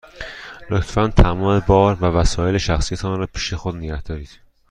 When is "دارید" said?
4.01-4.39